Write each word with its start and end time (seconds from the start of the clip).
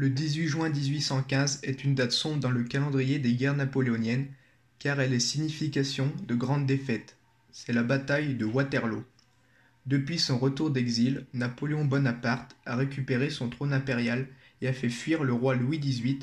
Le 0.00 0.08
18 0.08 0.46
juin 0.46 0.70
1815 0.70 1.60
est 1.62 1.84
une 1.84 1.94
date 1.94 2.12
sombre 2.12 2.40
dans 2.40 2.50
le 2.50 2.64
calendrier 2.64 3.18
des 3.18 3.34
guerres 3.34 3.54
napoléoniennes, 3.54 4.28
car 4.78 4.98
elle 4.98 5.12
est 5.12 5.20
signification 5.20 6.10
de 6.26 6.34
grandes 6.34 6.64
défaites. 6.64 7.18
C'est 7.52 7.74
la 7.74 7.82
bataille 7.82 8.34
de 8.34 8.46
Waterloo. 8.46 9.04
Depuis 9.84 10.18
son 10.18 10.38
retour 10.38 10.70
d'exil, 10.70 11.26
Napoléon 11.34 11.84
Bonaparte 11.84 12.56
a 12.64 12.76
récupéré 12.76 13.28
son 13.28 13.50
trône 13.50 13.74
impérial 13.74 14.26
et 14.62 14.68
a 14.68 14.72
fait 14.72 14.88
fuir 14.88 15.22
le 15.22 15.34
roi 15.34 15.54
Louis 15.54 15.78
XVIII, 15.78 16.20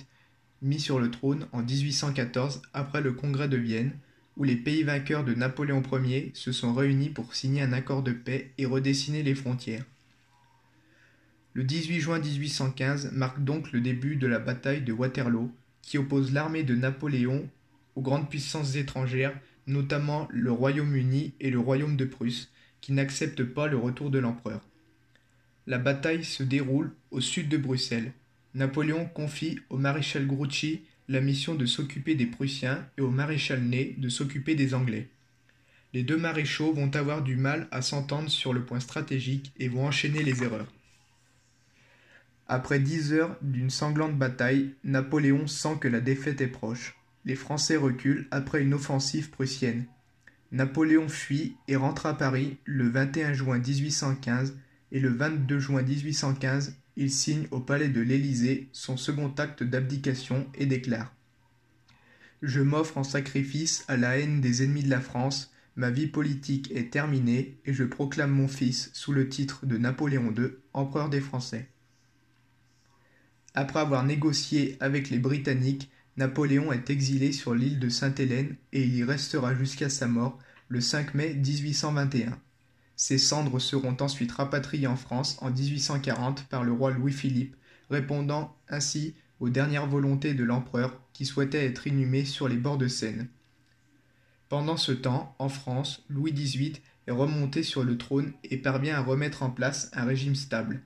mis 0.63 0.79
sur 0.79 0.99
le 0.99 1.11
trône 1.11 1.45
en 1.51 1.61
1814 1.61 2.63
après 2.73 3.01
le 3.01 3.13
congrès 3.13 3.47
de 3.47 3.57
Vienne, 3.57 3.91
où 4.37 4.43
les 4.43 4.55
pays 4.55 4.81
vainqueurs 4.81 5.23
de 5.23 5.35
Napoléon 5.35 5.83
Ier 6.03 6.31
se 6.33 6.51
sont 6.51 6.73
réunis 6.73 7.09
pour 7.09 7.35
signer 7.35 7.61
un 7.61 7.73
accord 7.73 8.01
de 8.01 8.13
paix 8.13 8.53
et 8.57 8.65
redessiner 8.65 9.21
les 9.21 9.35
frontières. 9.35 9.85
Le 11.57 11.63
18 11.63 11.99
juin 12.01 12.19
1815 12.19 13.13
marque 13.13 13.43
donc 13.43 13.71
le 13.71 13.81
début 13.81 14.15
de 14.15 14.27
la 14.27 14.37
bataille 14.37 14.81
de 14.81 14.93
Waterloo, 14.93 15.51
qui 15.81 15.97
oppose 15.97 16.31
l'armée 16.31 16.61
de 16.61 16.75
Napoléon 16.75 17.49
aux 17.95 18.01
grandes 18.03 18.29
puissances 18.29 18.75
étrangères, 18.75 19.35
notamment 19.65 20.27
le 20.29 20.51
Royaume-Uni 20.51 21.33
et 21.39 21.49
le 21.49 21.57
Royaume 21.57 21.97
de 21.97 22.05
Prusse, 22.05 22.51
qui 22.79 22.91
n'acceptent 22.91 23.43
pas 23.43 23.65
le 23.65 23.75
retour 23.75 24.11
de 24.11 24.19
l'empereur. 24.19 24.61
La 25.65 25.79
bataille 25.79 26.23
se 26.23 26.43
déroule 26.43 26.93
au 27.09 27.21
sud 27.21 27.49
de 27.49 27.57
Bruxelles. 27.57 28.11
Napoléon 28.53 29.05
confie 29.05 29.57
au 29.71 29.79
maréchal 29.79 30.27
Grouchy 30.27 30.81
la 31.07 31.21
mission 31.21 31.55
de 31.55 31.65
s'occuper 31.65 32.13
des 32.13 32.27
Prussiens 32.27 32.87
et 32.99 33.01
au 33.01 33.09
maréchal 33.09 33.63
Ney 33.63 33.95
de 33.97 34.09
s'occuper 34.09 34.53
des 34.53 34.75
Anglais. 34.75 35.07
Les 35.95 36.03
deux 36.03 36.17
maréchaux 36.17 36.71
vont 36.71 36.95
avoir 36.95 37.23
du 37.23 37.35
mal 37.35 37.67
à 37.71 37.81
s'entendre 37.81 38.29
sur 38.29 38.53
le 38.53 38.63
point 38.63 38.79
stratégique 38.79 39.51
et 39.57 39.69
vont 39.69 39.87
enchaîner 39.87 40.21
les 40.21 40.43
erreurs. 40.43 40.67
Après 42.49 42.79
dix 42.79 43.11
heures 43.11 43.35
d'une 43.41 43.69
sanglante 43.69 44.17
bataille, 44.17 44.73
Napoléon 44.85 45.47
sent 45.47 45.77
que 45.81 45.89
la 45.89 45.99
défaite 45.99 46.39
est 46.39 46.47
proche. 46.47 46.95
Les 47.25 47.35
Français 47.35 47.75
reculent 47.75 48.27
après 48.31 48.61
une 48.61 48.73
offensive 48.73 49.29
prussienne. 49.31 49.85
Napoléon 50.53 51.09
fuit 51.09 51.57
et 51.67 51.75
rentre 51.75 52.05
à 52.05 52.17
Paris 52.17 52.57
le 52.63 52.87
21 52.87 53.33
juin 53.33 53.57
1815 53.59 54.57
et 54.93 55.01
le 55.01 55.09
22 55.09 55.59
juin 55.59 55.81
1815, 55.81 56.77
il 56.95 57.11
signe 57.11 57.47
au 57.51 57.59
palais 57.59 57.89
de 57.89 57.99
l'Élysée 57.99 58.69
son 58.71 58.95
second 58.95 59.33
acte 59.37 59.63
d'abdication 59.63 60.47
et 60.55 60.65
déclare 60.65 61.13
Je 62.41 62.61
m'offre 62.61 62.97
en 62.97 63.03
sacrifice 63.03 63.83
à 63.89 63.97
la 63.97 64.17
haine 64.19 64.39
des 64.39 64.63
ennemis 64.63 64.83
de 64.83 64.89
la 64.89 65.01
France, 65.01 65.53
ma 65.75 65.91
vie 65.91 66.07
politique 66.07 66.71
est 66.71 66.93
terminée 66.93 67.57
et 67.65 67.73
je 67.73 67.83
proclame 67.83 68.31
mon 68.31 68.47
fils 68.47 68.89
sous 68.93 69.11
le 69.11 69.27
titre 69.27 69.65
de 69.65 69.77
Napoléon 69.77 70.33
II, 70.33 70.47
empereur 70.71 71.09
des 71.09 71.21
Français. 71.21 71.67
Après 73.59 73.79
avoir 73.79 74.03
négocié 74.03 74.77
avec 74.79 75.09
les 75.09 75.17
Britanniques, 75.17 75.89
Napoléon 76.15 76.71
est 76.71 76.91
exilé 76.91 77.31
sur 77.31 77.55
l'île 77.55 77.79
de 77.79 77.89
Sainte-Hélène 77.89 78.55
et 78.71 78.83
il 78.83 78.95
y 78.95 79.03
restera 79.03 79.55
jusqu'à 79.55 79.89
sa 79.89 80.05
mort 80.05 80.37
le 80.67 80.79
5 80.79 81.15
mai 81.15 81.33
1821. 81.33 82.37
Ses 82.95 83.17
cendres 83.17 83.57
seront 83.57 83.97
ensuite 83.99 84.31
rapatriées 84.31 84.85
en 84.85 84.95
France 84.95 85.39
en 85.41 85.49
1840 85.49 86.43
par 86.49 86.63
le 86.63 86.71
roi 86.71 86.91
Louis-Philippe, 86.91 87.55
répondant 87.89 88.55
ainsi 88.69 89.15
aux 89.39 89.49
dernières 89.49 89.87
volontés 89.87 90.35
de 90.35 90.43
l'empereur 90.43 91.01
qui 91.11 91.25
souhaitait 91.25 91.65
être 91.65 91.87
inhumé 91.87 92.25
sur 92.25 92.47
les 92.47 92.57
bords 92.57 92.77
de 92.77 92.87
Seine. 92.87 93.27
Pendant 94.49 94.77
ce 94.77 94.91
temps, 94.91 95.35
en 95.39 95.49
France, 95.49 96.05
Louis 96.09 96.31
XVIII 96.31 96.79
est 97.07 97.11
remonté 97.11 97.63
sur 97.63 97.83
le 97.83 97.97
trône 97.97 98.33
et 98.43 98.57
parvient 98.57 98.97
à 98.97 99.01
remettre 99.01 99.41
en 99.41 99.49
place 99.49 99.89
un 99.93 100.05
régime 100.05 100.35
stable. 100.35 100.83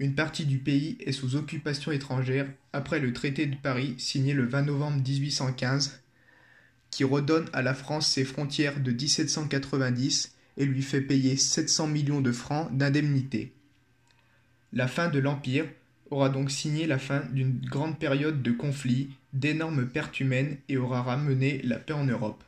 Une 0.00 0.14
partie 0.14 0.46
du 0.46 0.56
pays 0.56 0.96
est 1.00 1.12
sous 1.12 1.36
occupation 1.36 1.92
étrangère 1.92 2.48
après 2.72 3.00
le 3.00 3.12
traité 3.12 3.44
de 3.44 3.54
Paris 3.54 3.94
signé 3.98 4.32
le 4.32 4.46
20 4.46 4.62
novembre 4.62 4.96
1815 5.06 6.00
qui 6.90 7.04
redonne 7.04 7.50
à 7.52 7.60
la 7.60 7.74
France 7.74 8.08
ses 8.08 8.24
frontières 8.24 8.80
de 8.80 8.92
1790 8.92 10.34
et 10.56 10.64
lui 10.64 10.80
fait 10.80 11.02
payer 11.02 11.36
700 11.36 11.86
millions 11.88 12.22
de 12.22 12.32
francs 12.32 12.74
d'indemnité. 12.74 13.52
La 14.72 14.88
fin 14.88 15.10
de 15.10 15.18
l'Empire 15.18 15.66
aura 16.10 16.30
donc 16.30 16.50
signé 16.50 16.86
la 16.86 16.98
fin 16.98 17.20
d'une 17.32 17.60
grande 17.60 17.98
période 17.98 18.40
de 18.40 18.52
conflits, 18.52 19.10
d'énormes 19.34 19.86
pertes 19.86 20.18
humaines 20.18 20.56
et 20.70 20.78
aura 20.78 21.02
ramené 21.02 21.60
la 21.62 21.78
paix 21.78 21.92
en 21.92 22.06
Europe. 22.06 22.42